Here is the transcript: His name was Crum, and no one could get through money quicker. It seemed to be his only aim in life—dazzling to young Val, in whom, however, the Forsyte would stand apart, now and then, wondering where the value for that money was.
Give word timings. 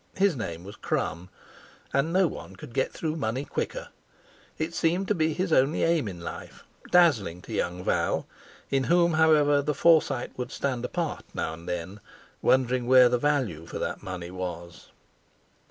His 0.15 0.35
name 0.35 0.63
was 0.63 0.77
Crum, 0.77 1.29
and 1.93 2.11
no 2.11 2.25
one 2.25 2.55
could 2.55 2.73
get 2.73 2.91
through 2.91 3.15
money 3.17 3.45
quicker. 3.45 3.89
It 4.57 4.73
seemed 4.73 5.07
to 5.09 5.13
be 5.13 5.31
his 5.33 5.53
only 5.53 5.83
aim 5.83 6.07
in 6.07 6.21
life—dazzling 6.21 7.43
to 7.43 7.53
young 7.53 7.83
Val, 7.83 8.25
in 8.71 8.85
whom, 8.85 9.13
however, 9.13 9.61
the 9.61 9.75
Forsyte 9.75 10.35
would 10.39 10.51
stand 10.51 10.83
apart, 10.83 11.23
now 11.35 11.53
and 11.53 11.69
then, 11.69 11.99
wondering 12.41 12.87
where 12.87 13.09
the 13.09 13.19
value 13.19 13.67
for 13.67 13.77
that 13.77 14.01
money 14.01 14.31
was. 14.31 14.89